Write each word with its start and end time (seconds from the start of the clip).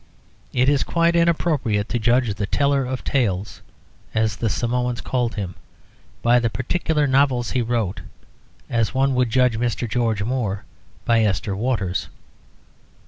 It 0.51 0.67
is 0.67 0.81
quite 0.81 1.15
inappropriate 1.15 1.87
to 1.89 1.99
judge 1.99 2.33
"The 2.33 2.47
Teller 2.47 2.85
of 2.85 3.03
Tales" 3.03 3.61
(as 4.15 4.35
the 4.37 4.49
Samoans 4.49 4.99
called 4.99 5.35
him) 5.35 5.53
by 6.23 6.39
the 6.39 6.49
particular 6.49 7.05
novels 7.05 7.51
he 7.51 7.61
wrote, 7.61 8.01
as 8.67 8.95
one 8.95 9.13
would 9.13 9.29
judge 9.29 9.59
Mr. 9.59 9.87
George 9.87 10.23
Moore 10.23 10.65
by 11.05 11.21
"Esther 11.21 11.55
Waters." 11.55 12.07